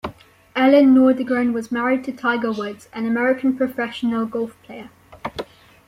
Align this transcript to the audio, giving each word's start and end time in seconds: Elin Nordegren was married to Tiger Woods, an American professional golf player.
Elin 0.55 0.95
Nordegren 0.95 1.53
was 1.53 1.71
married 1.71 2.03
to 2.05 2.11
Tiger 2.11 2.51
Woods, 2.51 2.89
an 2.91 3.05
American 3.05 3.55
professional 3.55 4.25
golf 4.25 4.57
player. 4.63 4.89